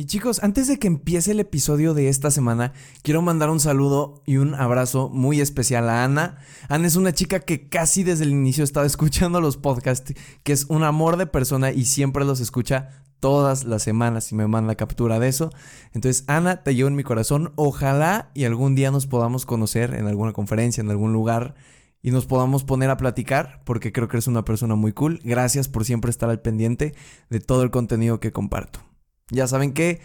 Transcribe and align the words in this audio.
Y 0.00 0.06
chicos, 0.06 0.42
antes 0.42 0.66
de 0.66 0.78
que 0.78 0.86
empiece 0.86 1.32
el 1.32 1.40
episodio 1.40 1.92
de 1.92 2.08
esta 2.08 2.30
semana, 2.30 2.72
quiero 3.02 3.20
mandar 3.20 3.50
un 3.50 3.60
saludo 3.60 4.22
y 4.24 4.38
un 4.38 4.54
abrazo 4.54 5.10
muy 5.10 5.42
especial 5.42 5.90
a 5.90 6.04
Ana. 6.04 6.38
Ana 6.70 6.86
es 6.86 6.96
una 6.96 7.12
chica 7.12 7.40
que 7.40 7.68
casi 7.68 8.02
desde 8.02 8.24
el 8.24 8.30
inicio 8.30 8.64
estaba 8.64 8.86
escuchando 8.86 9.42
los 9.42 9.58
podcasts, 9.58 10.14
que 10.42 10.54
es 10.54 10.64
un 10.70 10.84
amor 10.84 11.18
de 11.18 11.26
persona 11.26 11.70
y 11.70 11.84
siempre 11.84 12.24
los 12.24 12.40
escucha 12.40 13.04
todas 13.18 13.64
las 13.64 13.82
semanas 13.82 14.32
y 14.32 14.36
me 14.36 14.46
manda 14.46 14.74
captura 14.74 15.18
de 15.18 15.28
eso. 15.28 15.50
Entonces, 15.92 16.24
Ana, 16.28 16.62
te 16.62 16.74
llevo 16.74 16.88
en 16.88 16.96
mi 16.96 17.04
corazón. 17.04 17.52
Ojalá 17.56 18.30
y 18.32 18.44
algún 18.44 18.74
día 18.74 18.90
nos 18.90 19.06
podamos 19.06 19.44
conocer 19.44 19.92
en 19.92 20.06
alguna 20.06 20.32
conferencia, 20.32 20.80
en 20.80 20.88
algún 20.88 21.12
lugar 21.12 21.56
y 22.00 22.10
nos 22.10 22.24
podamos 22.24 22.64
poner 22.64 22.88
a 22.88 22.96
platicar 22.96 23.60
porque 23.66 23.92
creo 23.92 24.08
que 24.08 24.16
eres 24.16 24.28
una 24.28 24.46
persona 24.46 24.76
muy 24.76 24.94
cool. 24.94 25.20
Gracias 25.24 25.68
por 25.68 25.84
siempre 25.84 26.10
estar 26.10 26.30
al 26.30 26.40
pendiente 26.40 26.94
de 27.28 27.40
todo 27.40 27.64
el 27.64 27.70
contenido 27.70 28.18
que 28.18 28.32
comparto. 28.32 28.89
Ya 29.30 29.46
saben 29.46 29.72
que, 29.72 30.00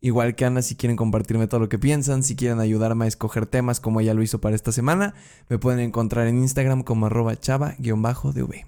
igual 0.00 0.34
que 0.34 0.44
Ana, 0.44 0.62
si 0.62 0.76
quieren 0.76 0.96
compartirme 0.96 1.46
todo 1.46 1.60
lo 1.60 1.68
que 1.68 1.78
piensan, 1.78 2.22
si 2.22 2.36
quieren 2.36 2.60
ayudarme 2.60 3.04
a 3.04 3.08
escoger 3.08 3.46
temas 3.46 3.80
como 3.80 4.00
ella 4.00 4.14
lo 4.14 4.22
hizo 4.22 4.40
para 4.40 4.56
esta 4.56 4.72
semana, 4.72 5.14
me 5.48 5.58
pueden 5.58 5.80
encontrar 5.80 6.26
en 6.26 6.38
Instagram 6.38 6.82
como 6.82 7.06
arroba 7.06 7.36
chava-dv. 7.36 8.66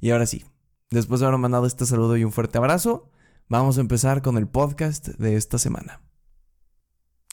Y 0.00 0.10
ahora 0.10 0.26
sí, 0.26 0.44
después 0.90 1.20
de 1.20 1.26
haber 1.26 1.38
mandado 1.38 1.66
este 1.66 1.86
saludo 1.86 2.16
y 2.16 2.24
un 2.24 2.32
fuerte 2.32 2.58
abrazo, 2.58 3.08
vamos 3.48 3.78
a 3.78 3.80
empezar 3.80 4.22
con 4.22 4.36
el 4.36 4.46
podcast 4.46 5.08
de 5.08 5.36
esta 5.36 5.58
semana. 5.58 6.00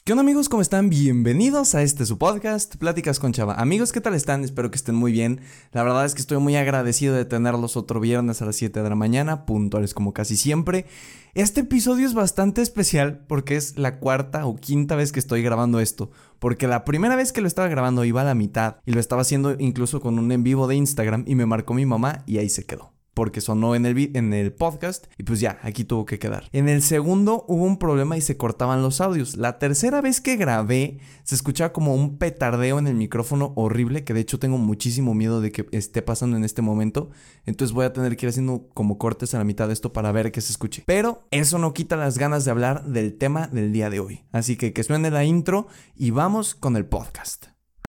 ¿Qué 0.02 0.12
onda 0.12 0.22
amigos? 0.22 0.48
¿Cómo 0.48 0.62
están? 0.62 0.88
Bienvenidos 0.88 1.74
a 1.74 1.82
este 1.82 2.06
su 2.06 2.16
podcast, 2.16 2.76
Pláticas 2.76 3.20
con 3.20 3.34
Chava. 3.34 3.56
Amigos, 3.56 3.92
¿qué 3.92 4.00
tal 4.00 4.14
están? 4.14 4.42
Espero 4.42 4.70
que 4.70 4.76
estén 4.76 4.94
muy 4.94 5.12
bien. 5.12 5.42
La 5.72 5.82
verdad 5.82 6.06
es 6.06 6.14
que 6.14 6.22
estoy 6.22 6.38
muy 6.38 6.56
agradecido 6.56 7.14
de 7.14 7.26
tenerlos 7.26 7.76
otro 7.76 8.00
viernes 8.00 8.40
a 8.40 8.46
las 8.46 8.56
7 8.56 8.82
de 8.82 8.88
la 8.88 8.94
mañana, 8.94 9.44
puntuales 9.44 9.92
como 9.92 10.14
casi 10.14 10.38
siempre. 10.38 10.86
Este 11.34 11.60
episodio 11.60 12.06
es 12.06 12.14
bastante 12.14 12.62
especial 12.62 13.26
porque 13.28 13.56
es 13.56 13.76
la 13.76 13.98
cuarta 13.98 14.46
o 14.46 14.56
quinta 14.56 14.96
vez 14.96 15.12
que 15.12 15.20
estoy 15.20 15.42
grabando 15.42 15.80
esto. 15.80 16.10
Porque 16.38 16.66
la 16.66 16.86
primera 16.86 17.14
vez 17.14 17.34
que 17.34 17.42
lo 17.42 17.46
estaba 17.46 17.68
grabando 17.68 18.02
iba 18.06 18.22
a 18.22 18.24
la 18.24 18.34
mitad 18.34 18.76
y 18.86 18.92
lo 18.92 19.00
estaba 19.00 19.20
haciendo 19.20 19.54
incluso 19.58 20.00
con 20.00 20.18
un 20.18 20.32
en 20.32 20.42
vivo 20.42 20.66
de 20.66 20.76
Instagram 20.76 21.24
y 21.26 21.34
me 21.34 21.44
marcó 21.44 21.74
mi 21.74 21.84
mamá 21.84 22.24
y 22.26 22.38
ahí 22.38 22.48
se 22.48 22.64
quedó 22.64 22.94
porque 23.14 23.40
sonó 23.40 23.74
en 23.74 23.86
el, 23.86 24.16
en 24.16 24.32
el 24.32 24.52
podcast 24.52 25.06
y 25.18 25.24
pues 25.24 25.40
ya, 25.40 25.58
aquí 25.62 25.84
tuvo 25.84 26.06
que 26.06 26.18
quedar. 26.18 26.48
En 26.52 26.68
el 26.68 26.82
segundo 26.82 27.44
hubo 27.48 27.64
un 27.64 27.78
problema 27.78 28.16
y 28.16 28.20
se 28.20 28.36
cortaban 28.36 28.82
los 28.82 29.00
audios. 29.00 29.36
La 29.36 29.58
tercera 29.58 30.00
vez 30.00 30.20
que 30.20 30.36
grabé 30.36 30.98
se 31.24 31.34
escuchaba 31.34 31.72
como 31.72 31.94
un 31.94 32.18
petardeo 32.18 32.78
en 32.78 32.86
el 32.86 32.94
micrófono 32.94 33.52
horrible 33.56 34.04
que 34.04 34.14
de 34.14 34.20
hecho 34.20 34.38
tengo 34.38 34.58
muchísimo 34.58 35.14
miedo 35.14 35.40
de 35.40 35.52
que 35.52 35.66
esté 35.72 36.02
pasando 36.02 36.36
en 36.36 36.44
este 36.44 36.62
momento. 36.62 37.10
Entonces 37.46 37.74
voy 37.74 37.84
a 37.84 37.92
tener 37.92 38.16
que 38.16 38.26
ir 38.26 38.30
haciendo 38.30 38.68
como 38.74 38.98
cortes 38.98 39.34
a 39.34 39.38
la 39.38 39.44
mitad 39.44 39.66
de 39.66 39.74
esto 39.74 39.92
para 39.92 40.12
ver 40.12 40.32
que 40.32 40.40
se 40.40 40.52
escuche. 40.52 40.84
Pero 40.86 41.26
eso 41.30 41.58
no 41.58 41.74
quita 41.74 41.96
las 41.96 42.18
ganas 42.18 42.44
de 42.44 42.50
hablar 42.50 42.84
del 42.84 43.16
tema 43.16 43.48
del 43.48 43.72
día 43.72 43.90
de 43.90 44.00
hoy. 44.00 44.24
Así 44.32 44.56
que 44.56 44.72
que 44.72 44.82
suene 44.82 45.10
la 45.10 45.24
intro 45.24 45.66
y 45.94 46.10
vamos 46.10 46.54
con 46.54 46.76
el 46.76 46.86
podcast. 46.86 47.49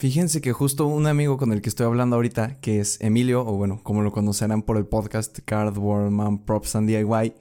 Fíjense 0.00 0.40
que 0.40 0.54
justo 0.54 0.86
un 0.86 1.06
amigo 1.06 1.36
con 1.36 1.52
el 1.52 1.60
que 1.60 1.68
estoy 1.68 1.84
hablando 1.84 2.16
ahorita, 2.16 2.58
que 2.62 2.80
es 2.80 2.98
Emilio, 3.02 3.42
o 3.46 3.52
bueno, 3.52 3.80
como 3.82 4.00
lo 4.00 4.12
conocerán 4.12 4.62
por 4.62 4.78
el 4.78 4.86
podcast 4.86 5.40
Cardboard 5.44 6.10
Man 6.10 6.38
Props 6.38 6.74
and 6.74 6.88
DIY, 6.88 7.34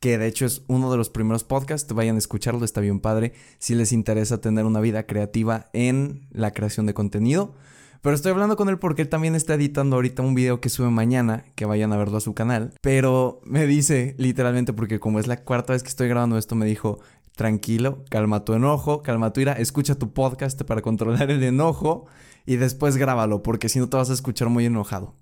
que 0.00 0.18
de 0.18 0.26
hecho 0.26 0.44
es 0.44 0.64
uno 0.66 0.90
de 0.90 0.96
los 0.96 1.08
primeros 1.08 1.44
podcasts, 1.44 1.94
vayan 1.94 2.16
a 2.16 2.18
escucharlo, 2.18 2.64
está 2.64 2.80
bien 2.80 2.98
padre, 2.98 3.34
si 3.60 3.76
les 3.76 3.92
interesa 3.92 4.40
tener 4.40 4.64
una 4.64 4.80
vida 4.80 5.04
creativa 5.04 5.70
en 5.72 6.26
la 6.32 6.50
creación 6.52 6.86
de 6.86 6.94
contenido. 6.94 7.54
Pero 8.02 8.16
estoy 8.16 8.32
hablando 8.32 8.56
con 8.56 8.68
él 8.70 8.78
porque 8.78 9.02
él 9.02 9.08
también 9.08 9.36
está 9.36 9.54
editando 9.54 9.94
ahorita 9.94 10.22
un 10.22 10.34
video 10.34 10.60
que 10.60 10.68
sube 10.68 10.90
mañana, 10.90 11.44
que 11.54 11.66
vayan 11.66 11.92
a 11.92 11.96
verlo 11.96 12.16
a 12.16 12.20
su 12.20 12.34
canal. 12.34 12.72
Pero 12.80 13.40
me 13.44 13.68
dice, 13.68 14.16
literalmente, 14.18 14.72
porque 14.72 14.98
como 14.98 15.20
es 15.20 15.28
la 15.28 15.44
cuarta 15.44 15.74
vez 15.74 15.84
que 15.84 15.90
estoy 15.90 16.08
grabando 16.08 16.38
esto, 16.38 16.56
me 16.56 16.66
dijo, 16.66 16.98
tranquilo, 17.40 18.04
calma 18.10 18.44
tu 18.44 18.52
enojo, 18.52 19.02
calma 19.02 19.32
tu 19.32 19.40
ira, 19.40 19.54
escucha 19.54 19.94
tu 19.94 20.12
podcast 20.12 20.60
para 20.64 20.82
controlar 20.82 21.30
el 21.30 21.42
enojo 21.42 22.04
y 22.44 22.56
después 22.56 22.98
grábalo, 22.98 23.42
porque 23.42 23.70
si 23.70 23.78
no 23.78 23.88
te 23.88 23.96
vas 23.96 24.10
a 24.10 24.12
escuchar 24.12 24.50
muy 24.50 24.66
enojado. 24.66 25.14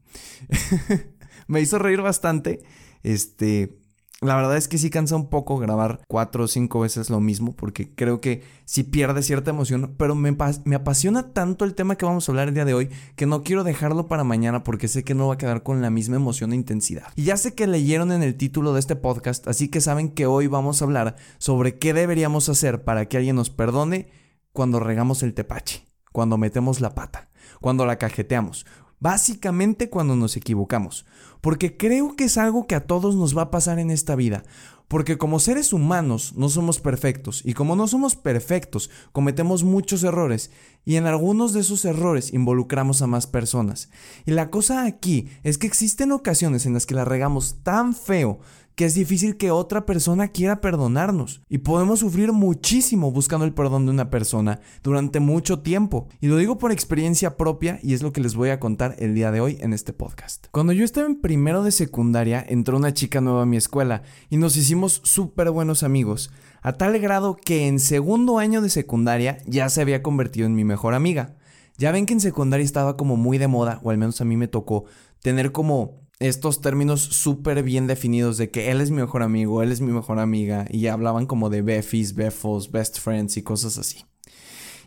Me 1.47 1.61
hizo 1.61 1.79
reír 1.79 2.03
bastante. 2.03 2.65
Este, 3.05 3.79
la 4.21 4.35
verdad 4.35 4.57
es 4.57 4.67
que 4.67 4.79
sí 4.79 4.91
cansa 4.91 5.15
un 5.15 5.29
poco 5.29 5.59
grabar 5.59 6.01
cuatro 6.09 6.45
o 6.45 6.49
cinco 6.49 6.81
veces 6.81 7.09
lo 7.09 7.21
mismo, 7.21 7.55
porque 7.55 7.95
creo 7.95 8.21
que 8.21 8.43
sí 8.65 8.83
pierde 8.83 9.23
cierta 9.23 9.51
emoción, 9.51 9.95
pero 9.97 10.17
me, 10.17 10.37
me, 10.65 10.75
apasiona 10.75 11.33
tanto 11.33 11.65
el 11.65 11.75
tema 11.75 11.95
que 11.95 12.05
vamos 12.05 12.29
a 12.29 12.33
hablar 12.33 12.49
el 12.49 12.55
día 12.55 12.65
de 12.65 12.75
hoy 12.75 12.91
que 13.15 13.27
no 13.27 13.45
quiero 13.45 13.63
dejarlo 13.63 14.09
para 14.09 14.25
mañana 14.25 14.65
porque 14.65 14.89
sé 14.89 15.05
que 15.05 15.15
no 15.15 15.29
va 15.29 15.35
a 15.35 15.39
quedar 15.39 15.63
con 15.63 15.83
la 15.83 15.91
misma 15.91 16.17
emoción 16.17 16.53
e 16.53 16.57
intensidad. 16.57 17.13
Y 17.15 17.25
ya 17.25 17.37
sé 17.37 17.55
que 17.55 17.69
leyeron 17.69 18.11
en 18.11 18.25
el 18.25 18.37
título 18.37 18.73
de 18.73 18.81
este 18.81 18.97
podcast, 18.97 19.47
así 19.47 19.69
que 19.69 19.81
saben 19.81 20.09
que 20.09 20.27
hoy 20.27 20.49
vamos 20.49 20.83
a 20.83 20.85
hablar 20.85 21.15
sobre 21.39 21.79
qué 21.79 21.95
deberíamos 21.95 22.49
hacer 22.49 22.83
para 22.83 23.07
que 23.07 23.19
alguien 23.19 23.37
nos 23.37 23.51
perdone 23.51 24.09
cuando 24.53 24.81
regamos 24.81 25.23
el 25.23 25.35
tepache, 25.35 25.87
cuando 26.11 26.39
metemos 26.39 26.81
la 26.81 26.97
pata, 26.97 27.29
cuando 27.61 27.87
la 27.87 27.99
cajeteamos 27.99 28.67
Básicamente 29.01 29.91
cuando 29.91 30.17
nos 30.17 30.37
equivocamos. 30.37 31.07
Porque 31.41 31.77
creo 31.77 32.17
que 32.17 32.25
es 32.25 32.37
algo 32.37 32.67
que 32.67 32.75
a 32.75 32.87
todos 32.87 33.15
nos 33.15 33.37
va 33.37 33.43
a 33.43 33.51
pasar 33.51 33.79
en 33.79 33.91
esta 33.91 34.17
vida. 34.17 34.45
Porque 34.89 35.19
como 35.19 35.39
seres 35.39 35.75
humanos 35.75 36.33
no 36.35 36.49
somos 36.49 36.81
perfectos 36.81 37.43
y 37.45 37.53
como 37.53 37.77
no 37.77 37.87
somos 37.87 38.17
perfectos 38.17 38.89
cometemos 39.13 39.63
muchos 39.63 40.03
errores 40.03 40.51
y 40.87 40.97
en 40.97 41.07
algunos 41.07 41.53
de 41.53 41.61
esos 41.61 41.85
errores 41.85 42.33
involucramos 42.33 43.03
a 43.03 43.07
más 43.07 43.27
personas. 43.27 43.91
Y 44.25 44.31
la 44.31 44.49
cosa 44.49 44.85
aquí 44.85 45.29
es 45.43 45.59
que 45.59 45.67
existen 45.67 46.11
ocasiones 46.11 46.65
en 46.65 46.73
las 46.73 46.87
que 46.87 46.95
la 46.95 47.05
regamos 47.05 47.59
tan 47.63 47.95
feo 47.95 48.41
que 48.79 48.85
es 48.85 48.95
difícil 48.95 49.37
que 49.37 49.51
otra 49.51 49.87
persona 49.87 50.29
quiera 50.29 50.61
perdonarnos. 50.61 51.43
Y 51.49 51.59
podemos 51.59 51.99
sufrir 51.99 52.31
muchísimo 52.31 53.11
buscando 53.11 53.45
el 53.45 53.53
perdón 53.53 53.87
de 53.87 53.91
una 53.91 54.09
persona 54.09 54.61
durante 54.85 55.19
mucho 55.19 55.63
tiempo. 55.63 56.07
Y 56.21 56.29
lo 56.29 56.37
digo 56.37 56.59
por 56.59 56.71
experiencia 56.71 57.37
propia 57.37 57.81
y 57.83 57.95
es 57.95 58.05
lo 58.05 58.13
que 58.13 58.21
les 58.21 58.37
voy 58.37 58.51
a 58.51 58.61
contar 58.61 58.95
el 59.01 59.17
día 59.17 59.33
de 59.33 59.41
hoy 59.41 59.59
en 59.63 59.73
este 59.73 59.93
podcast. 59.93 60.47
Cuando 60.53 60.73
yo 60.73 60.85
estaba 60.85 61.09
en 61.09 61.21
primero 61.21 61.65
de 61.65 61.73
secundaria, 61.73 62.47
entró 62.49 62.77
una 62.77 62.95
chica 62.95 63.21
nueva 63.21 63.43
a 63.43 63.47
mi 63.47 63.57
escuela 63.57 64.05
y 64.31 64.37
nos 64.37 64.57
hicimos 64.57 65.01
súper 65.03 65.51
buenos 65.51 65.83
amigos. 65.83 66.31
A 66.63 66.75
tal 66.75 67.01
grado 67.01 67.35
que 67.35 67.67
en 67.67 67.81
segundo 67.81 68.39
año 68.39 68.63
de 68.63 68.71
secundaria 68.71 69.39
ya 69.45 69.69
se 69.71 69.81
había 69.81 70.05
convertido 70.05 70.47
en 70.47 70.55
mi 70.55 70.63
mejor 70.63 70.95
amiga. 70.95 71.35
Ya 71.79 71.91
ven 71.91 72.07
que 72.07 72.13
en 72.13 72.21
secundaria 72.21 72.65
estaba 72.65 72.97
como 72.97 73.17
muy 73.17 73.39
de 73.39 73.49
moda, 73.49 73.81
o 73.83 73.91
al 73.91 73.99
menos 73.99 74.21
a 74.21 74.25
mí 74.25 74.37
me 74.37 74.47
tocó, 74.47 74.85
tener 75.21 75.51
como 75.51 76.08
estos 76.21 76.61
términos 76.61 77.01
súper 77.01 77.63
bien 77.63 77.87
definidos 77.87 78.39
de 78.39 78.51
que 78.51 78.71
él 78.71 78.81
es 78.81 78.91
mi 78.91 78.97
mejor 79.01 79.23
amigo, 79.23 79.63
él 79.63 79.71
es 79.71 79.81
mi 79.81 79.93
mejor 79.93 80.19
amiga, 80.19 80.67
y 80.69 80.89
hablaban 80.89 81.27
como 81.27 81.49
de 81.49 81.63
befis, 81.63 82.15
befos, 82.15 82.73
best 82.73 82.99
friends 82.99 83.37
y 83.37 83.43
cosas 83.43 83.79
así. 83.79 84.05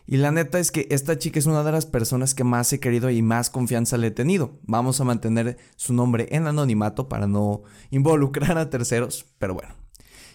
Y 0.06 0.16
la 0.16 0.32
neta 0.32 0.58
es 0.58 0.72
que 0.72 0.88
esta 0.90 1.16
chica 1.16 1.38
es 1.38 1.46
una 1.46 1.62
de 1.62 1.72
las 1.72 1.86
personas 1.86 2.34
que 2.34 2.44
más 2.44 2.72
he 2.72 2.80
querido 2.80 3.08
y 3.08 3.22
más 3.22 3.50
confianza 3.50 3.96
le 3.96 4.08
he 4.08 4.10
tenido. 4.10 4.58
Vamos 4.64 5.00
a 5.00 5.04
mantener 5.04 5.56
su 5.76 5.94
nombre 5.94 6.26
en 6.32 6.46
anonimato 6.48 7.08
para 7.08 7.26
no 7.28 7.62
involucrar 7.90 8.58
a 8.58 8.68
terceros, 8.68 9.26
pero 9.38 9.54
bueno. 9.54 9.74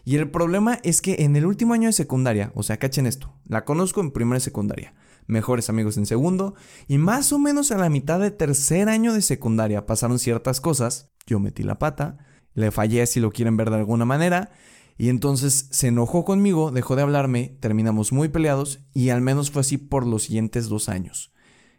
Y 0.05 0.15
el 0.15 0.31
problema 0.31 0.79
es 0.83 1.01
que 1.01 1.17
en 1.19 1.35
el 1.35 1.45
último 1.45 1.73
año 1.73 1.89
de 1.89 1.93
secundaria, 1.93 2.51
o 2.55 2.63
sea, 2.63 2.77
cachen 2.77 3.05
esto, 3.05 3.33
la 3.45 3.65
conozco 3.65 3.99
en 3.99 4.11
primera 4.11 4.39
secundaria 4.39 4.93
mejores 5.27 5.69
amigos 5.69 5.97
en 5.97 6.05
segundo, 6.05 6.55
y 6.87 6.97
más 6.97 7.31
o 7.31 7.39
menos 7.39 7.71
a 7.71 7.77
la 7.77 7.89
mitad 7.89 8.19
de 8.19 8.31
tercer 8.31 8.89
año 8.89 9.13
de 9.13 9.21
secundaria 9.21 9.85
pasaron 9.85 10.19
ciertas 10.19 10.61
cosas, 10.61 11.11
yo 11.25 11.39
metí 11.39 11.63
la 11.63 11.79
pata, 11.79 12.17
le 12.53 12.71
fallé 12.71 13.05
si 13.05 13.19
lo 13.19 13.31
quieren 13.31 13.57
ver 13.57 13.69
de 13.69 13.75
alguna 13.75 14.05
manera, 14.05 14.51
y 14.97 15.09
entonces 15.09 15.67
se 15.71 15.89
enojó 15.89 16.25
conmigo, 16.25 16.71
dejó 16.71 16.95
de 16.95 17.03
hablarme, 17.03 17.57
terminamos 17.59 18.11
muy 18.11 18.29
peleados, 18.29 18.79
y 18.93 19.09
al 19.09 19.21
menos 19.21 19.51
fue 19.51 19.61
así 19.61 19.77
por 19.77 20.07
los 20.07 20.23
siguientes 20.23 20.69
dos 20.69 20.89
años. 20.89 21.33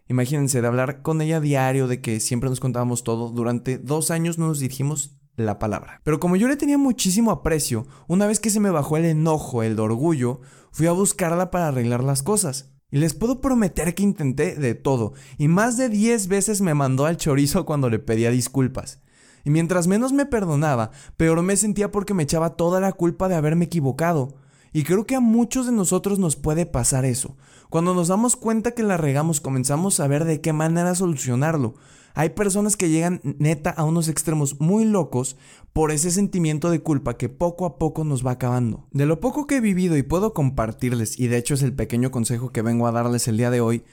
Imagínense, 0.08 0.62
de 0.62 0.66
hablar 0.66 1.02
con 1.02 1.20
ella 1.20 1.40
diario, 1.40 1.88
de 1.88 2.00
que 2.00 2.20
siempre 2.20 2.48
nos 2.48 2.60
contábamos 2.60 3.02
todo, 3.02 3.30
durante 3.30 3.76
dos 3.78 4.10
años 4.10 4.38
no 4.38 4.46
nos 4.46 4.60
dirigimos 4.60 5.18
la 5.36 5.58
palabra. 5.58 6.00
Pero 6.04 6.20
como 6.20 6.36
yo 6.36 6.48
le 6.48 6.56
tenía 6.56 6.78
muchísimo 6.78 7.30
aprecio, 7.30 7.86
una 8.06 8.26
vez 8.26 8.40
que 8.40 8.50
se 8.50 8.60
me 8.60 8.70
bajó 8.70 8.96
el 8.96 9.04
enojo, 9.04 9.62
el 9.62 9.78
orgullo, 9.78 10.40
fui 10.72 10.86
a 10.86 10.92
buscarla 10.92 11.50
para 11.50 11.68
arreglar 11.68 12.02
las 12.02 12.22
cosas. 12.22 12.77
Y 12.90 12.98
les 12.98 13.12
puedo 13.12 13.40
prometer 13.42 13.94
que 13.94 14.02
intenté 14.02 14.54
de 14.54 14.74
todo, 14.74 15.12
y 15.36 15.48
más 15.48 15.76
de 15.76 15.90
10 15.90 16.28
veces 16.28 16.62
me 16.62 16.72
mandó 16.72 17.04
al 17.04 17.18
chorizo 17.18 17.66
cuando 17.66 17.90
le 17.90 17.98
pedía 17.98 18.30
disculpas. 18.30 19.00
Y 19.44 19.50
mientras 19.50 19.86
menos 19.86 20.12
me 20.12 20.26
perdonaba, 20.26 20.90
peor 21.16 21.42
me 21.42 21.56
sentía 21.56 21.90
porque 21.90 22.14
me 22.14 22.22
echaba 22.22 22.56
toda 22.56 22.80
la 22.80 22.92
culpa 22.92 23.28
de 23.28 23.34
haberme 23.34 23.66
equivocado. 23.66 24.34
Y 24.72 24.84
creo 24.84 25.06
que 25.06 25.16
a 25.16 25.20
muchos 25.20 25.66
de 25.66 25.72
nosotros 25.72 26.18
nos 26.18 26.36
puede 26.36 26.66
pasar 26.66 27.04
eso. 27.04 27.36
Cuando 27.70 27.94
nos 27.94 28.08
damos 28.08 28.36
cuenta 28.36 28.72
que 28.72 28.82
la 28.82 28.96
regamos, 28.96 29.40
comenzamos 29.40 30.00
a 30.00 30.06
ver 30.06 30.24
de 30.24 30.40
qué 30.40 30.52
manera 30.52 30.94
solucionarlo. 30.94 31.74
Hay 32.18 32.30
personas 32.30 32.76
que 32.76 32.88
llegan 32.88 33.20
neta 33.22 33.70
a 33.70 33.84
unos 33.84 34.08
extremos 34.08 34.58
muy 34.58 34.84
locos 34.84 35.36
por 35.72 35.92
ese 35.92 36.10
sentimiento 36.10 36.68
de 36.68 36.80
culpa 36.80 37.16
que 37.16 37.28
poco 37.28 37.64
a 37.64 37.78
poco 37.78 38.02
nos 38.02 38.26
va 38.26 38.32
acabando. 38.32 38.88
De 38.90 39.06
lo 39.06 39.20
poco 39.20 39.46
que 39.46 39.58
he 39.58 39.60
vivido 39.60 39.96
y 39.96 40.02
puedo 40.02 40.34
compartirles, 40.34 41.16
y 41.20 41.28
de 41.28 41.36
hecho 41.36 41.54
es 41.54 41.62
el 41.62 41.74
pequeño 41.74 42.10
consejo 42.10 42.50
que 42.50 42.60
vengo 42.60 42.88
a 42.88 42.90
darles 42.90 43.28
el 43.28 43.36
día 43.36 43.52
de 43.52 43.60
hoy, 43.60 43.84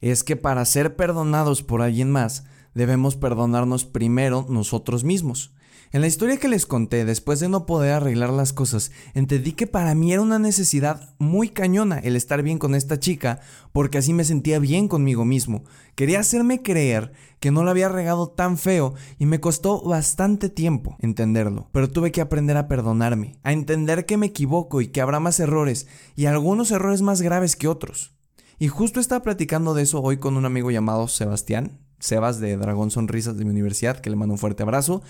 es 0.00 0.24
que 0.24 0.34
para 0.34 0.64
ser 0.64 0.96
perdonados 0.96 1.62
por 1.62 1.82
alguien 1.82 2.10
más, 2.10 2.46
debemos 2.74 3.16
perdonarnos 3.16 3.84
primero 3.84 4.46
nosotros 4.48 5.04
mismos. 5.04 5.54
En 5.94 6.00
la 6.00 6.08
historia 6.08 6.38
que 6.38 6.48
les 6.48 6.66
conté, 6.66 7.04
después 7.04 7.38
de 7.38 7.48
no 7.48 7.66
poder 7.66 7.92
arreglar 7.92 8.30
las 8.30 8.52
cosas, 8.52 8.90
entendí 9.14 9.52
que 9.52 9.68
para 9.68 9.94
mí 9.94 10.12
era 10.12 10.22
una 10.22 10.40
necesidad 10.40 11.14
muy 11.18 11.50
cañona 11.50 12.00
el 12.00 12.16
estar 12.16 12.42
bien 12.42 12.58
con 12.58 12.74
esta 12.74 12.98
chica, 12.98 13.38
porque 13.70 13.98
así 13.98 14.12
me 14.12 14.24
sentía 14.24 14.58
bien 14.58 14.88
conmigo 14.88 15.24
mismo. 15.24 15.62
Quería 15.94 16.18
hacerme 16.18 16.62
creer 16.62 17.12
que 17.38 17.52
no 17.52 17.62
la 17.62 17.70
había 17.70 17.88
regado 17.88 18.28
tan 18.28 18.58
feo 18.58 18.94
y 19.20 19.26
me 19.26 19.38
costó 19.38 19.82
bastante 19.82 20.48
tiempo 20.48 20.96
entenderlo, 20.98 21.68
pero 21.70 21.88
tuve 21.88 22.10
que 22.10 22.20
aprender 22.20 22.56
a 22.56 22.66
perdonarme, 22.66 23.38
a 23.44 23.52
entender 23.52 24.04
que 24.04 24.16
me 24.16 24.26
equivoco 24.26 24.80
y 24.80 24.88
que 24.88 25.00
habrá 25.00 25.20
más 25.20 25.38
errores, 25.38 25.86
y 26.16 26.26
algunos 26.26 26.72
errores 26.72 27.02
más 27.02 27.22
graves 27.22 27.54
que 27.54 27.68
otros. 27.68 28.16
Y 28.58 28.66
justo 28.66 28.98
estaba 28.98 29.22
platicando 29.22 29.74
de 29.74 29.84
eso 29.84 30.02
hoy 30.02 30.16
con 30.16 30.36
un 30.36 30.44
amigo 30.44 30.72
llamado 30.72 31.06
Sebastián, 31.06 31.78
Sebas 32.00 32.40
de 32.40 32.56
Dragón 32.56 32.90
Sonrisas 32.90 33.36
de 33.38 33.44
mi 33.44 33.52
universidad, 33.52 34.00
que 34.00 34.10
le 34.10 34.16
mando 34.16 34.34
un 34.34 34.38
fuerte 34.38 34.64
abrazo. 34.64 35.00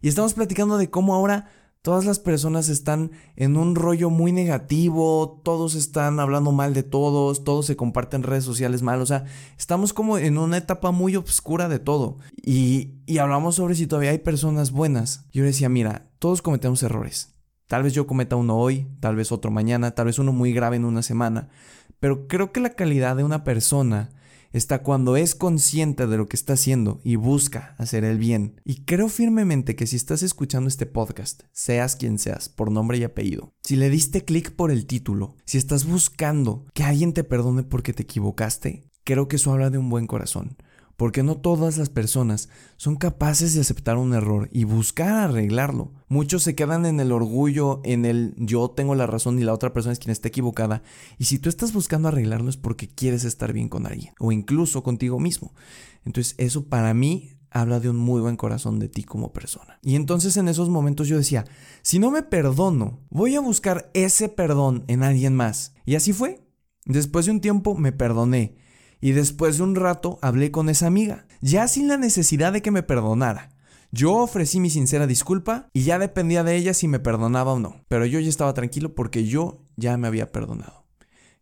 Y 0.00 0.08
estamos 0.08 0.34
platicando 0.34 0.78
de 0.78 0.90
cómo 0.90 1.14
ahora 1.14 1.50
todas 1.82 2.04
las 2.04 2.18
personas 2.18 2.68
están 2.68 3.12
en 3.36 3.56
un 3.56 3.74
rollo 3.74 4.10
muy 4.10 4.32
negativo, 4.32 5.40
todos 5.44 5.74
están 5.74 6.20
hablando 6.20 6.52
mal 6.52 6.74
de 6.74 6.82
todos, 6.82 7.44
todos 7.44 7.66
se 7.66 7.76
comparten 7.76 8.22
redes 8.22 8.44
sociales 8.44 8.82
mal, 8.82 9.00
o 9.00 9.06
sea, 9.06 9.24
estamos 9.58 9.92
como 9.92 10.18
en 10.18 10.38
una 10.38 10.58
etapa 10.58 10.90
muy 10.90 11.16
oscura 11.16 11.68
de 11.68 11.78
todo. 11.78 12.18
Y, 12.36 12.94
y 13.06 13.18
hablamos 13.18 13.56
sobre 13.56 13.74
si 13.74 13.86
todavía 13.86 14.10
hay 14.10 14.18
personas 14.18 14.72
buenas. 14.72 15.26
Yo 15.32 15.44
decía, 15.44 15.68
mira, 15.68 16.10
todos 16.18 16.42
cometemos 16.42 16.82
errores. 16.82 17.34
Tal 17.66 17.82
vez 17.82 17.92
yo 17.92 18.06
cometa 18.06 18.36
uno 18.36 18.56
hoy, 18.56 18.88
tal 19.00 19.16
vez 19.16 19.30
otro 19.32 19.50
mañana, 19.50 19.92
tal 19.92 20.06
vez 20.06 20.18
uno 20.18 20.32
muy 20.32 20.52
grave 20.52 20.76
en 20.76 20.84
una 20.84 21.02
semana. 21.02 21.50
Pero 22.00 22.26
creo 22.26 22.52
que 22.52 22.60
la 22.60 22.70
calidad 22.70 23.16
de 23.16 23.24
una 23.24 23.44
persona 23.44 24.10
está 24.52 24.82
cuando 24.82 25.16
es 25.16 25.34
consciente 25.34 26.06
de 26.06 26.16
lo 26.16 26.28
que 26.28 26.36
está 26.36 26.54
haciendo 26.54 27.00
y 27.04 27.16
busca 27.16 27.74
hacer 27.78 28.04
el 28.04 28.18
bien. 28.18 28.60
Y 28.64 28.84
creo 28.84 29.08
firmemente 29.08 29.76
que 29.76 29.86
si 29.86 29.96
estás 29.96 30.22
escuchando 30.22 30.68
este 30.68 30.86
podcast, 30.86 31.42
seas 31.52 31.96
quien 31.96 32.18
seas, 32.18 32.48
por 32.48 32.70
nombre 32.70 32.98
y 32.98 33.04
apellido, 33.04 33.54
si 33.62 33.76
le 33.76 33.90
diste 33.90 34.24
clic 34.24 34.52
por 34.52 34.70
el 34.70 34.86
título, 34.86 35.36
si 35.44 35.58
estás 35.58 35.84
buscando 35.84 36.66
que 36.74 36.84
alguien 36.84 37.12
te 37.12 37.24
perdone 37.24 37.62
porque 37.62 37.92
te 37.92 38.02
equivocaste, 38.02 38.90
creo 39.04 39.28
que 39.28 39.36
eso 39.36 39.52
habla 39.52 39.70
de 39.70 39.78
un 39.78 39.88
buen 39.88 40.06
corazón 40.06 40.56
porque 41.00 41.22
no 41.22 41.38
todas 41.38 41.78
las 41.78 41.88
personas 41.88 42.50
son 42.76 42.96
capaces 42.96 43.54
de 43.54 43.62
aceptar 43.62 43.96
un 43.96 44.12
error 44.12 44.50
y 44.52 44.64
buscar 44.64 45.30
arreglarlo. 45.30 45.94
Muchos 46.08 46.42
se 46.42 46.54
quedan 46.54 46.84
en 46.84 47.00
el 47.00 47.10
orgullo, 47.10 47.80
en 47.84 48.04
el 48.04 48.34
yo 48.36 48.68
tengo 48.68 48.94
la 48.94 49.06
razón 49.06 49.38
y 49.38 49.42
la 49.42 49.54
otra 49.54 49.72
persona 49.72 49.94
es 49.94 49.98
quien 49.98 50.12
está 50.12 50.28
equivocada. 50.28 50.82
Y 51.16 51.24
si 51.24 51.38
tú 51.38 51.48
estás 51.48 51.72
buscando 51.72 52.08
arreglarlo 52.08 52.50
es 52.50 52.58
porque 52.58 52.86
quieres 52.86 53.24
estar 53.24 53.54
bien 53.54 53.70
con 53.70 53.86
alguien 53.86 54.12
o 54.18 54.30
incluso 54.30 54.82
contigo 54.82 55.18
mismo. 55.18 55.54
Entonces 56.04 56.34
eso 56.36 56.66
para 56.68 56.92
mí 56.92 57.30
habla 57.50 57.80
de 57.80 57.88
un 57.88 57.96
muy 57.96 58.20
buen 58.20 58.36
corazón 58.36 58.78
de 58.78 58.90
ti 58.90 59.02
como 59.04 59.32
persona. 59.32 59.78
Y 59.80 59.94
entonces 59.94 60.36
en 60.36 60.48
esos 60.48 60.68
momentos 60.68 61.08
yo 61.08 61.16
decía, 61.16 61.46
si 61.80 61.98
no 61.98 62.10
me 62.10 62.22
perdono, 62.22 63.00
voy 63.08 63.36
a 63.36 63.40
buscar 63.40 63.90
ese 63.94 64.28
perdón 64.28 64.84
en 64.86 65.02
alguien 65.02 65.34
más. 65.34 65.72
Y 65.86 65.94
así 65.94 66.12
fue. 66.12 66.46
Después 66.84 67.24
de 67.24 67.32
un 67.32 67.40
tiempo 67.40 67.74
me 67.74 67.92
perdoné 67.92 68.59
y 69.00 69.12
después 69.12 69.58
de 69.58 69.64
un 69.64 69.74
rato 69.74 70.18
hablé 70.22 70.50
con 70.50 70.68
esa 70.68 70.86
amiga, 70.86 71.26
ya 71.40 71.68
sin 71.68 71.88
la 71.88 71.96
necesidad 71.96 72.52
de 72.52 72.62
que 72.62 72.70
me 72.70 72.82
perdonara. 72.82 73.50
Yo 73.92 74.14
ofrecí 74.14 74.60
mi 74.60 74.70
sincera 74.70 75.06
disculpa 75.06 75.68
y 75.72 75.82
ya 75.82 75.98
dependía 75.98 76.44
de 76.44 76.56
ella 76.56 76.74
si 76.74 76.86
me 76.86 77.00
perdonaba 77.00 77.54
o 77.54 77.58
no, 77.58 77.84
pero 77.88 78.06
yo 78.06 78.20
ya 78.20 78.28
estaba 78.28 78.54
tranquilo 78.54 78.94
porque 78.94 79.24
yo 79.24 79.64
ya 79.76 79.96
me 79.96 80.06
había 80.06 80.30
perdonado. 80.30 80.84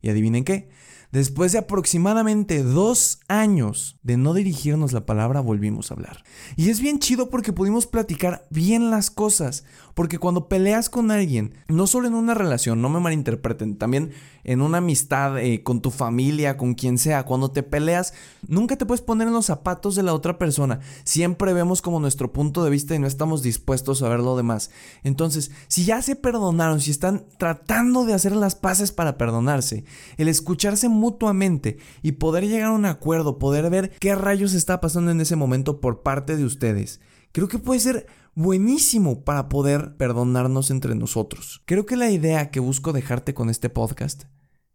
Y 0.01 0.09
adivinen 0.09 0.45
qué, 0.45 0.71
Después 1.11 1.53
de 1.53 1.59
aproximadamente 1.59 2.63
dos 2.63 3.21
años 3.29 3.97
de 4.03 4.19
no 4.19 4.35
dirigirnos 4.35 4.93
la 4.93 5.07
palabra, 5.07 5.41
volvimos 5.41 5.91
a 5.91 5.95
hablar. 5.95 6.23
Y 6.57 6.69
es 6.69 6.81
bien 6.81 6.99
chido 6.99 7.31
porque 7.31 7.55
pudimos 7.55 7.87
platicar 7.87 8.47
bien 8.51 8.91
las 8.91 9.11
cosas. 9.11 9.65
Porque 9.95 10.19
cuando 10.19 10.49
peleas 10.49 10.91
con 10.91 11.11
alguien, 11.11 11.55
no 11.67 11.87
solo 11.87 12.09
en 12.09 12.15
una 12.15 12.35
relación, 12.35 12.83
no 12.83 12.89
me 12.89 13.01
malinterpreten, 13.01 13.79
también 13.79 14.13
en 14.45 14.61
una 14.61 14.79
amistad, 14.79 15.39
eh, 15.39 15.63
con 15.63 15.81
tu 15.81 15.91
familia, 15.91 16.57
con 16.57 16.75
quien 16.75 16.99
sea, 16.99 17.25
cuando 17.25 17.51
te 17.51 17.63
peleas, 17.63 18.15
nunca 18.47 18.77
te 18.77 18.87
puedes 18.87 19.03
poner 19.03 19.29
en 19.29 19.35
los 19.35 19.47
zapatos 19.47 19.97
de 19.97 20.03
la 20.03 20.15
otra 20.15 20.39
persona. 20.39 20.81
Siempre 21.05 21.53
vemos 21.53 21.83
como 21.83 22.01
nuestro 22.01 22.33
punto 22.33 22.63
de 22.63 22.71
vista 22.71 22.95
y 22.95 22.99
no 22.99 23.07
estamos 23.07 23.43
dispuestos 23.43 24.03
a 24.03 24.09
ver 24.09 24.21
lo 24.21 24.37
demás. 24.37 24.71
Entonces, 25.03 25.51
si 25.67 25.85
ya 25.85 26.01
se 26.01 26.17
perdonaron, 26.17 26.81
si 26.81 26.91
están 26.91 27.25
tratando 27.37 28.05
de 28.05 28.15
hacer 28.15 28.37
las 28.37 28.55
paces 28.55 28.93
para 28.93 29.19
perdonarse, 29.19 29.85
el 30.17 30.29
escucharse 30.29 30.89
mutuamente 30.99 31.79
y 32.03 32.13
poder 32.13 32.47
llegar 32.47 32.69
a 32.69 32.75
un 32.75 32.85
acuerdo, 32.85 33.39
poder 33.39 33.71
ver 33.71 33.91
qué 33.99 34.15
rayos 34.15 34.53
está 34.53 34.81
pasando 34.81 35.11
en 35.11 35.21
ese 35.21 35.37
momento 35.37 35.81
por 35.81 36.03
parte 36.03 36.37
de 36.37 36.45
ustedes, 36.45 37.01
creo 37.33 37.49
que 37.49 37.59
puede 37.59 37.81
ser 37.81 38.07
buenísimo 38.35 39.25
para 39.25 39.49
poder 39.49 39.97
perdonarnos 39.97 40.71
entre 40.71 40.95
nosotros. 40.95 41.63
Creo 41.65 41.87
que 41.87 41.97
la 41.97 42.11
idea 42.11 42.51
que 42.51 42.61
busco 42.61 42.93
dejarte 42.93 43.35
con 43.35 43.51
este 43.51 43.71
podcast 43.71 44.25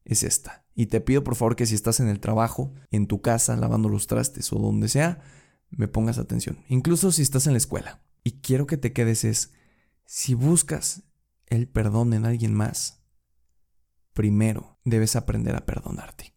es 0.06 0.24
esta. 0.24 0.66
Y 0.76 0.88
te 0.88 1.02
pido 1.02 1.24
por 1.24 1.36
favor 1.36 1.56
que 1.56 1.66
si 1.66 1.76
estás 1.76 2.00
en 2.00 2.08
el 2.08 2.20
trabajo, 2.20 2.74
en 2.92 3.08
tu 3.08 3.22
casa, 3.22 3.56
lavando 3.56 3.90
los 3.90 4.08
trastes 4.08 4.52
o 4.52 4.58
donde 4.58 4.90
sea, 4.90 5.22
me 5.70 5.88
pongas 5.88 6.18
atención. 6.18 6.60
Incluso 6.68 7.12
si 7.12 7.22
estás 7.22 7.48
en 7.48 7.54
la 7.54 7.58
escuela. 7.58 8.04
Y 8.24 8.42
quiero 8.42 8.68
que 8.68 8.78
te 8.78 8.94
quedes 8.94 9.24
es, 9.24 9.54
si 10.06 10.34
buscas 10.34 11.04
el 11.48 11.68
perdón 11.68 12.14
en 12.14 12.26
alguien 12.26 12.54
más, 12.54 13.03
primero 14.14 14.78
debes 14.84 15.16
aprender 15.16 15.56
a 15.56 15.66
perdonarte. 15.66 16.34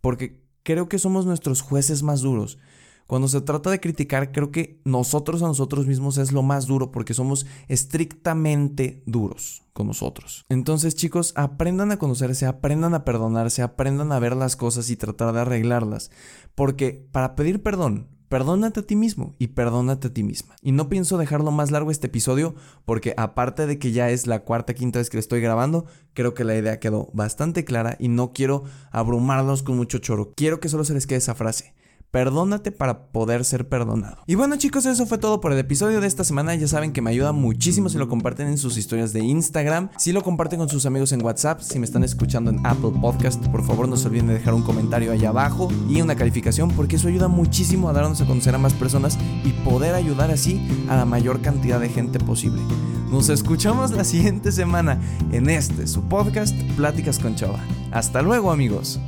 Porque 0.00 0.42
creo 0.62 0.88
que 0.88 0.98
somos 0.98 1.26
nuestros 1.26 1.60
jueces 1.60 2.02
más 2.02 2.20
duros. 2.20 2.58
Cuando 3.06 3.26
se 3.26 3.40
trata 3.40 3.70
de 3.70 3.80
criticar, 3.80 4.32
creo 4.32 4.52
que 4.52 4.82
nosotros 4.84 5.42
a 5.42 5.46
nosotros 5.46 5.86
mismos 5.86 6.18
es 6.18 6.30
lo 6.30 6.42
más 6.42 6.66
duro 6.66 6.92
porque 6.92 7.14
somos 7.14 7.46
estrictamente 7.66 9.02
duros 9.06 9.62
con 9.72 9.86
nosotros. 9.86 10.44
Entonces, 10.50 10.94
chicos, 10.94 11.32
aprendan 11.34 11.90
a 11.90 11.98
conocerse, 11.98 12.44
aprendan 12.44 12.92
a 12.92 13.04
perdonarse, 13.06 13.62
aprendan 13.62 14.12
a 14.12 14.18
ver 14.18 14.36
las 14.36 14.56
cosas 14.56 14.90
y 14.90 14.96
tratar 14.96 15.32
de 15.32 15.40
arreglarlas. 15.40 16.10
Porque 16.54 17.08
para 17.10 17.34
pedir 17.34 17.62
perdón, 17.62 18.17
Perdónate 18.28 18.80
a 18.80 18.82
ti 18.82 18.94
mismo 18.94 19.34
y 19.38 19.48
perdónate 19.48 20.08
a 20.08 20.12
ti 20.12 20.22
misma. 20.22 20.56
Y 20.60 20.72
no 20.72 20.90
pienso 20.90 21.16
dejarlo 21.16 21.50
más 21.50 21.70
largo 21.70 21.90
este 21.90 22.08
episodio 22.08 22.54
porque 22.84 23.14
aparte 23.16 23.66
de 23.66 23.78
que 23.78 23.92
ya 23.92 24.10
es 24.10 24.26
la 24.26 24.40
cuarta, 24.40 24.74
quinta 24.74 24.98
vez 24.98 25.08
que 25.08 25.16
lo 25.16 25.20
estoy 25.20 25.40
grabando, 25.40 25.86
creo 26.12 26.34
que 26.34 26.44
la 26.44 26.54
idea 26.54 26.78
quedó 26.78 27.08
bastante 27.14 27.64
clara 27.64 27.96
y 27.98 28.08
no 28.08 28.34
quiero 28.34 28.64
abrumarlos 28.90 29.62
con 29.62 29.76
mucho 29.76 29.98
choro. 29.98 30.32
Quiero 30.36 30.60
que 30.60 30.68
solo 30.68 30.84
se 30.84 30.92
les 30.92 31.06
quede 31.06 31.18
esa 31.18 31.34
frase. 31.34 31.74
Perdónate 32.10 32.72
para 32.72 33.08
poder 33.08 33.44
ser 33.44 33.68
perdonado. 33.68 34.22
Y 34.26 34.34
bueno 34.34 34.56
chicos, 34.56 34.86
eso 34.86 35.04
fue 35.04 35.18
todo 35.18 35.40
por 35.40 35.52
el 35.52 35.58
episodio 35.58 36.00
de 36.00 36.06
esta 36.06 36.24
semana. 36.24 36.54
Ya 36.54 36.66
saben 36.66 36.92
que 36.92 37.02
me 37.02 37.10
ayuda 37.10 37.32
muchísimo 37.32 37.90
si 37.90 37.98
lo 37.98 38.08
comparten 38.08 38.48
en 38.48 38.56
sus 38.56 38.78
historias 38.78 39.12
de 39.12 39.20
Instagram, 39.20 39.90
si 39.98 40.12
lo 40.12 40.22
comparten 40.22 40.58
con 40.58 40.70
sus 40.70 40.86
amigos 40.86 41.12
en 41.12 41.22
WhatsApp, 41.22 41.60
si 41.60 41.78
me 41.78 41.84
están 41.84 42.04
escuchando 42.04 42.50
en 42.50 42.64
Apple 42.66 42.92
Podcast, 43.00 43.46
por 43.48 43.62
favor 43.62 43.88
no 43.88 43.96
se 43.96 44.08
olviden 44.08 44.28
de 44.28 44.34
dejar 44.34 44.54
un 44.54 44.62
comentario 44.62 45.12
ahí 45.12 45.24
abajo 45.24 45.68
y 45.88 46.00
una 46.00 46.16
calificación 46.16 46.70
porque 46.70 46.96
eso 46.96 47.08
ayuda 47.08 47.28
muchísimo 47.28 47.88
a 47.88 47.92
darnos 47.92 48.20
a 48.20 48.26
conocer 48.26 48.54
a 48.54 48.58
más 48.58 48.72
personas 48.72 49.18
y 49.44 49.52
poder 49.64 49.94
ayudar 49.94 50.30
así 50.30 50.66
a 50.88 50.96
la 50.96 51.04
mayor 51.04 51.42
cantidad 51.42 51.78
de 51.78 51.90
gente 51.90 52.18
posible. 52.18 52.62
Nos 53.10 53.28
escuchamos 53.28 53.90
la 53.90 54.04
siguiente 54.04 54.52
semana 54.52 55.00
en 55.32 55.48
este, 55.48 55.86
su 55.86 56.02
podcast, 56.02 56.54
Pláticas 56.76 57.18
con 57.18 57.36
Chava. 57.36 57.58
Hasta 57.90 58.22
luego 58.22 58.50
amigos. 58.50 59.00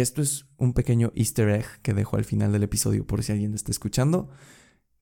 Esto 0.00 0.22
es 0.22 0.46
un 0.56 0.72
pequeño 0.72 1.12
easter 1.14 1.48
egg 1.50 1.66
que 1.82 1.94
dejo 1.94 2.16
al 2.16 2.24
final 2.24 2.52
del 2.52 2.62
episodio 2.62 3.06
por 3.06 3.22
si 3.22 3.32
alguien 3.32 3.54
está 3.54 3.70
escuchando. 3.70 4.28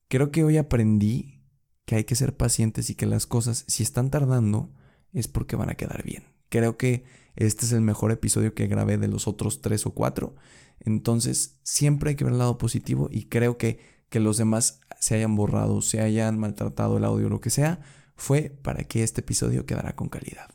Creo 0.09 0.31
que 0.31 0.45
hoy 0.45 0.57
aprendí 0.57 1.43
que 1.85 1.97
hay 1.97 2.05
que 2.05 2.15
ser 2.15 2.37
pacientes 2.37 2.91
y 2.91 2.95
que 2.95 3.07
las 3.07 3.27
cosas, 3.27 3.65
si 3.69 3.83
están 3.83 4.11
tardando, 4.11 4.73
es 5.13 5.29
porque 5.29 5.57
van 5.57 5.71
a 5.71 5.75
quedar 5.75 6.03
bien. 6.03 6.25
Creo 6.49 6.77
que 6.77 7.05
este 7.37 7.67
es 7.67 7.73
el 7.73 7.81
mejor 7.81 8.13
episodio 8.13 8.55
que 8.55 8.67
grabé 8.67 8.99
de 8.99 9.09
los 9.09 9.29
otros 9.29 9.61
tres 9.63 9.87
o 9.87 9.93
cuatro. 9.93 10.35
Entonces, 10.81 11.59
siempre 11.63 12.11
hay 12.11 12.17
que 12.17 12.25
ver 12.25 12.33
el 12.33 12.39
lado 12.39 12.59
positivo 12.59 13.09
y 13.11 13.25
creo 13.25 13.59
que 13.59 13.99
que 14.09 14.21
los 14.21 14.37
demás 14.39 14.81
se 15.01 15.17
hayan 15.17 15.37
borrado, 15.37 15.83
se 15.83 16.01
hayan 16.01 16.39
maltratado 16.39 16.97
el 16.97 17.05
audio 17.05 17.29
lo 17.29 17.41
que 17.41 17.51
sea, 17.51 17.81
fue 18.17 18.51
para 18.63 18.85
que 18.85 19.03
este 19.03 19.21
episodio 19.21 19.67
quedara 19.67 19.95
con 19.95 20.09
calidad. 20.09 20.51